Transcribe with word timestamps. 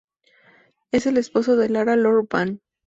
Es 0.91 1.05
el 1.05 1.17
esposo 1.17 1.55
de 1.57 1.69
Lara 1.69 1.95
Lor-Van. 1.95 2.61